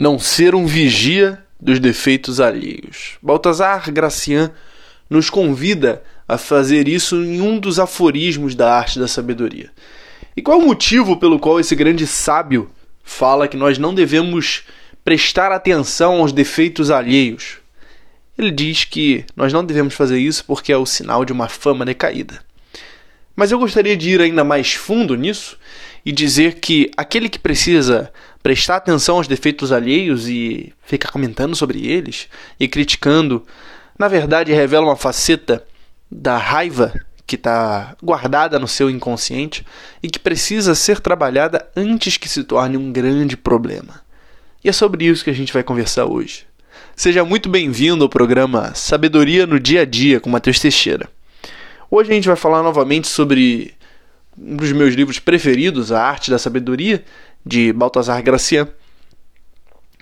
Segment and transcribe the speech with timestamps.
[0.00, 3.18] não ser um vigia dos defeitos alheios.
[3.20, 4.50] Baltazar Gracian
[5.10, 9.70] nos convida a fazer isso em um dos aforismos da arte da sabedoria.
[10.34, 12.70] E qual é o motivo pelo qual esse grande sábio
[13.04, 14.62] fala que nós não devemos
[15.04, 17.58] prestar atenção aos defeitos alheios?
[18.38, 21.84] Ele diz que nós não devemos fazer isso porque é o sinal de uma fama
[21.84, 22.40] decaída.
[23.36, 25.58] Mas eu gostaria de ir ainda mais fundo nisso
[26.06, 28.10] e dizer que aquele que precisa
[28.42, 32.28] prestar atenção aos defeitos alheios e ficar comentando sobre eles
[32.58, 33.44] e criticando,
[33.98, 35.64] na verdade revela uma faceta
[36.10, 36.92] da raiva
[37.26, 39.64] que está guardada no seu inconsciente
[40.02, 44.00] e que precisa ser trabalhada antes que se torne um grande problema.
[44.64, 46.44] E é sobre isso que a gente vai conversar hoje.
[46.96, 51.08] Seja muito bem-vindo ao programa Sabedoria no Dia a Dia com Matheus Teixeira.
[51.90, 53.74] Hoje a gente vai falar novamente sobre
[54.36, 57.04] um dos meus livros preferidos, A Arte da Sabedoria,
[57.44, 58.68] de Baltasar Gracian.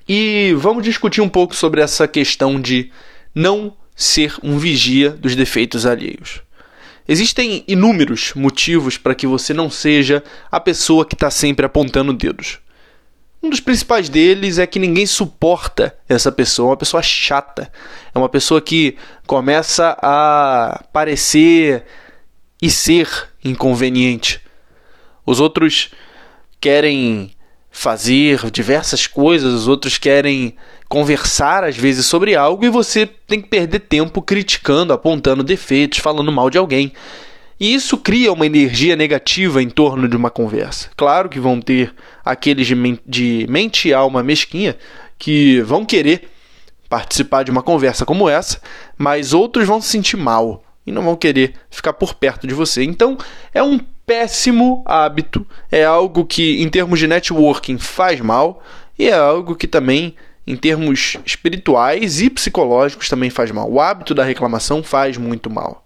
[0.09, 2.91] E vamos discutir um pouco sobre essa questão de
[3.35, 6.41] não ser um vigia dos defeitos alheios.
[7.07, 12.59] Existem inúmeros motivos para que você não seja a pessoa que está sempre apontando dedos.
[13.43, 17.71] Um dos principais deles é que ninguém suporta essa pessoa, é uma pessoa chata.
[18.15, 21.85] É uma pessoa que começa a parecer
[22.61, 23.09] e ser
[23.45, 24.41] inconveniente.
[25.25, 25.91] Os outros
[26.61, 27.31] querem
[27.71, 30.55] fazer diversas coisas, os outros querem
[30.89, 36.33] conversar às vezes sobre algo e você tem que perder tempo criticando, apontando defeitos, falando
[36.33, 36.93] mal de alguém.
[37.61, 40.91] E isso cria uma energia negativa em torno de uma conversa.
[40.97, 44.77] Claro que vão ter aqueles de, men de mente e alma mesquinha
[45.19, 46.29] que vão querer
[46.89, 48.61] participar de uma conversa como essa,
[48.97, 52.83] mas outros vão se sentir mal e não vão querer ficar por perto de você.
[52.83, 53.19] Então,
[53.53, 58.63] é um péssimo hábito, é algo que, em termos de networking, faz mal
[58.99, 63.71] e é algo que também, em termos espirituais e psicológicos, também faz mal.
[63.71, 65.85] O hábito da reclamação faz muito mal.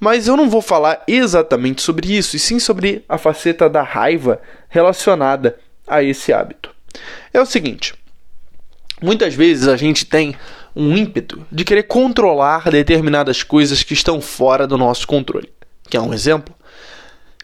[0.00, 4.40] Mas eu não vou falar exatamente sobre isso, e sim sobre a faceta da raiva
[4.70, 6.70] relacionada a esse hábito.
[7.34, 7.92] É o seguinte:
[9.02, 10.34] muitas vezes a gente tem
[10.74, 15.52] um ímpeto de querer controlar determinadas coisas que estão fora do nosso controle.
[15.90, 16.54] Quer um exemplo?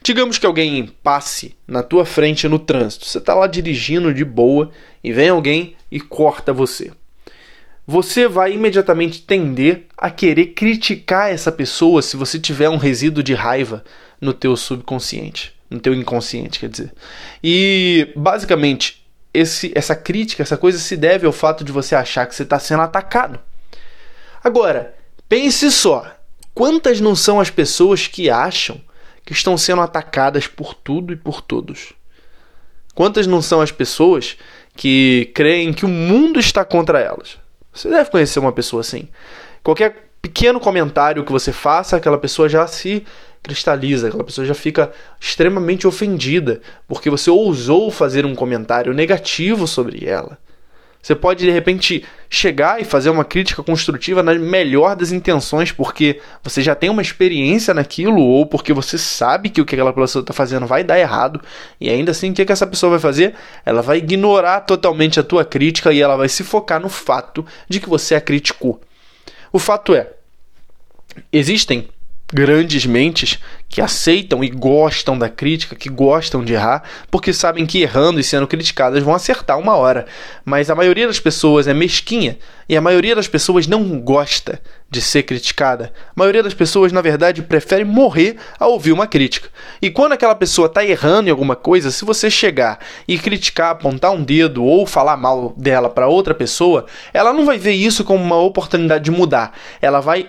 [0.03, 3.07] Digamos que alguém passe na tua frente no trânsito.
[3.07, 4.71] Você está lá dirigindo de boa
[5.03, 6.93] e vem alguém e corta você.
[7.87, 13.35] Você vai imediatamente tender a querer criticar essa pessoa se você tiver um resíduo de
[13.35, 13.83] raiva
[14.21, 16.93] no teu subconsciente, no teu inconsciente, quer dizer.
[17.43, 22.35] E basicamente esse, essa crítica, essa coisa se deve ao fato de você achar que
[22.35, 23.39] você está sendo atacado.
[24.43, 24.95] Agora,
[25.29, 26.07] pense só:
[26.55, 28.81] quantas não são as pessoas que acham
[29.29, 31.93] que estão sendo atacadas por tudo e por todos?
[32.95, 34.39] Quantas não são as pessoas
[34.75, 37.37] que creem que o mundo está contra elas?
[37.71, 39.07] Você deve conhecer uma pessoa assim.
[39.63, 43.05] Qualquer pequeno comentário que você faça, aquela pessoa já se
[43.43, 44.91] cristaliza, aquela pessoa já fica
[45.21, 50.39] extremamente ofendida porque você ousou fazer um comentário negativo sobre ela.
[51.03, 56.21] Você pode de repente chegar e fazer uma crítica construtiva na melhor das intenções, porque
[56.43, 60.23] você já tem uma experiência naquilo, ou porque você sabe que o que aquela pessoa
[60.23, 61.41] está fazendo vai dar errado,
[61.81, 63.35] e ainda assim o que, que essa pessoa vai fazer?
[63.65, 67.81] Ela vai ignorar totalmente a tua crítica e ela vai se focar no fato de
[67.81, 68.81] que você a criticou.
[69.53, 70.11] O fato é,
[71.33, 71.89] existem
[72.33, 77.83] grandes mentes que aceitam e gostam da crítica, que gostam de errar, porque sabem que
[77.83, 80.07] errando e sendo criticadas vão acertar uma hora.
[80.45, 85.03] Mas a maioria das pessoas é mesquinha e a maioria das pessoas não gosta de
[85.03, 85.93] ser criticada.
[86.09, 89.49] A maioria das pessoas, na verdade, prefere morrer ao ouvir uma crítica.
[89.83, 94.13] E quando aquela pessoa está errando em alguma coisa, se você chegar e criticar, apontar
[94.13, 98.23] um dedo ou falar mal dela para outra pessoa, ela não vai ver isso como
[98.23, 99.53] uma oportunidade de mudar.
[99.81, 100.29] Ela vai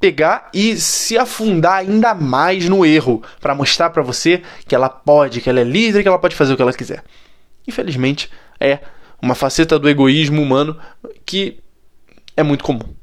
[0.00, 5.40] pegar e se afundar ainda mais no erro para mostrar para você que ela pode,
[5.40, 7.02] que ela é livre, que ela pode fazer o que ela quiser.
[7.66, 8.78] Infelizmente, é
[9.20, 10.78] uma faceta do egoísmo humano
[11.26, 11.58] que
[12.36, 12.94] é muito comum.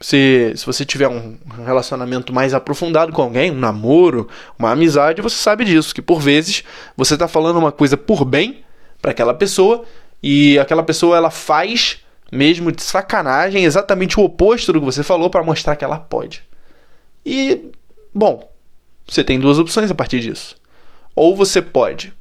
[0.00, 4.28] Se, se você tiver um relacionamento mais aprofundado com alguém, um namoro,
[4.58, 6.64] uma amizade, você sabe disso, que por vezes
[6.96, 8.64] você está falando uma coisa por bem
[9.00, 9.84] para aquela pessoa
[10.22, 11.98] e aquela pessoa ela faz
[12.30, 16.42] mesmo de sacanagem, exatamente o oposto do que você falou para mostrar que ela pode.
[17.24, 17.70] E,
[18.14, 18.50] bom,
[19.06, 20.56] você tem duas opções a partir disso.
[21.14, 22.12] Ou você pode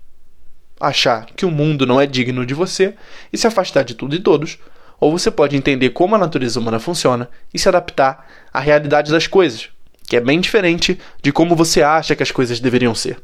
[0.79, 2.93] achar que o mundo não é digno de você
[3.31, 4.57] e se afastar de tudo e todos,
[4.99, 9.27] ou você pode entender como a natureza humana funciona e se adaptar à realidade das
[9.27, 9.69] coisas,
[10.07, 13.21] que é bem diferente de como você acha que as coisas deveriam ser.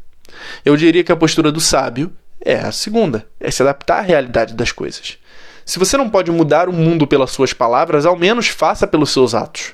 [0.66, 2.12] Eu diria que a postura do sábio
[2.44, 5.20] É a segunda, é se adaptar à realidade das coisas.
[5.66, 9.34] Se você não pode mudar o mundo pelas suas palavras, ao menos faça pelos seus
[9.34, 9.74] atos.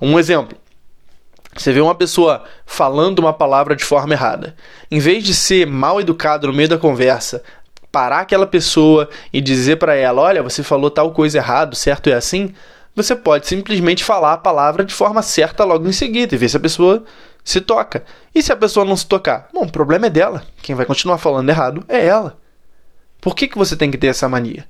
[0.00, 0.56] Um exemplo.
[1.56, 4.54] Você vê uma pessoa falando uma palavra de forma errada.
[4.90, 7.42] Em vez de ser mal educado no meio da conversa,
[7.90, 12.14] parar aquela pessoa e dizer para ela: Olha, você falou tal coisa errado, certo é
[12.14, 12.52] assim?
[12.94, 16.56] Você pode simplesmente falar a palavra de forma certa logo em seguida e ver se
[16.56, 17.04] a pessoa
[17.44, 18.04] se toca.
[18.34, 19.48] E se a pessoa não se tocar?
[19.52, 20.42] Bom, o problema é dela.
[20.62, 22.38] Quem vai continuar falando errado é ela.
[23.20, 24.66] Por que, que você tem que ter essa mania?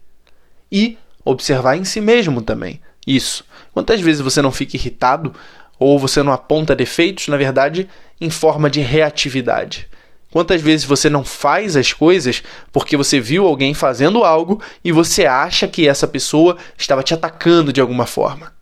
[0.71, 2.81] E observar em si mesmo também.
[3.07, 3.45] Isso.
[3.73, 5.35] Quantas vezes você não fica irritado
[5.79, 7.89] ou você não aponta defeitos, na verdade,
[8.21, 9.89] em forma de reatividade?
[10.31, 12.43] Quantas vezes você não faz as coisas
[12.73, 17.73] porque você viu alguém fazendo algo e você acha que essa pessoa estava te atacando
[17.73, 18.53] de alguma forma?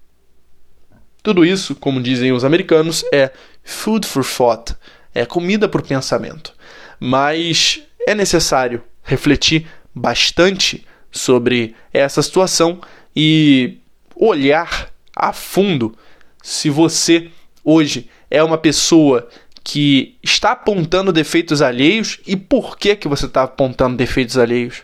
[1.22, 3.30] Tudo isso, como dizem os americanos, é
[3.62, 4.76] food for thought,
[5.14, 6.52] é comida por pensamento.
[7.00, 12.80] Mas é necessário refletir bastante sobre essa situação
[13.14, 13.78] e
[14.16, 15.96] olhar a fundo
[16.42, 17.30] se você
[17.64, 19.28] hoje é uma pessoa
[19.62, 24.82] que está apontando defeitos alheios e por que que você está apontando defeitos alheios.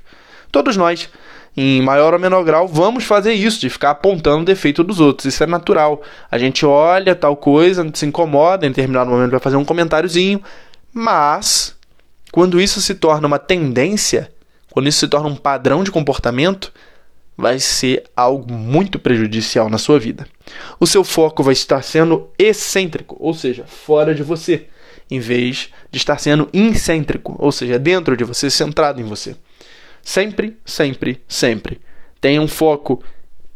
[0.51, 1.11] Todos nós,
[1.55, 5.27] em maior ou menor grau, vamos fazer isso, de ficar apontando defeito dos outros.
[5.27, 6.01] Isso é natural.
[6.31, 10.43] A gente olha tal coisa, se incomoda, em determinado momento vai fazer um comentáriozinho,
[10.93, 11.77] mas
[12.33, 14.33] quando isso se torna uma tendência,
[14.71, 16.73] quando isso se torna um padrão de comportamento,
[17.37, 20.27] vai ser algo muito prejudicial na sua vida.
[20.79, 24.67] O seu foco vai estar sendo excêntrico, ou seja, fora de você,
[25.11, 29.35] em vez de estar sendo incêntrico, ou seja, dentro de você, centrado em você.
[30.03, 31.81] Sempre, sempre, sempre.
[32.21, 33.03] Tenha um foco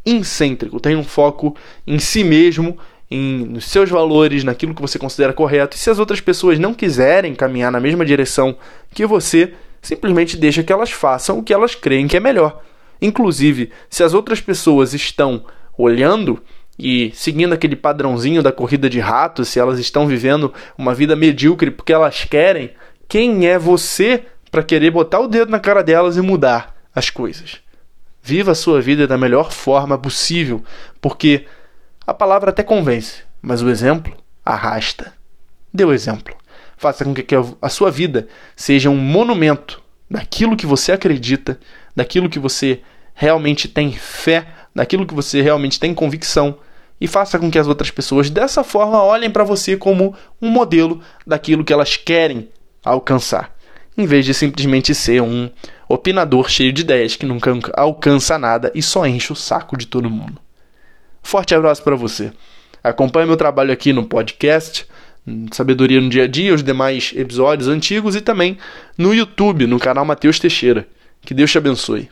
[0.05, 1.57] incêntrico, tenha um foco
[1.87, 2.79] em si mesmo,
[3.11, 5.77] em, nos seus valores, naquilo que você considera correto.
[5.77, 8.57] E se as outras pessoas não quiserem caminhar na mesma direção
[8.93, 12.63] que você, simplesmente deixa que elas façam o que elas creem que é melhor.
[13.01, 15.45] Inclusive, se as outras pessoas estão
[15.77, 16.43] olhando
[16.79, 21.71] e seguindo aquele padrãozinho da corrida de ratos, se elas estão vivendo uma vida medíocre
[21.71, 22.71] porque elas querem,
[23.07, 27.61] quem é você para querer botar o dedo na cara delas e mudar as coisas?
[28.23, 30.65] Viva a sua vida da melhor forma possível,
[30.99, 31.45] porque
[32.07, 35.13] a palavra até convence, mas o exemplo arrasta.
[35.73, 36.35] Dê o exemplo.
[36.85, 41.59] Faça com que a sua vida seja um monumento daquilo que você acredita,
[41.97, 42.83] daquilo que você
[43.15, 46.59] realmente tem fé, daquilo que você realmente tem convicção
[47.01, 51.01] e faça com que as outras pessoas dessa forma olhem para você como um modelo
[51.27, 52.51] daquilo que elas querem
[52.85, 53.57] alcançar,
[53.97, 55.49] em vez de simplesmente ser um
[55.89, 60.11] opinador cheio de ideias que nunca alcança nada e só enche o saco de todo
[60.11, 60.39] mundo.
[61.23, 62.31] Forte abraço para você.
[62.83, 64.87] Acompanhe meu trabalho aqui no podcast
[65.53, 68.59] Sabedoria no Dia a Dia, os demais episódios antigos e também
[68.97, 70.87] no YouTube, no canal Mateus Teixeira.
[71.23, 72.11] Que Deus te abençoe.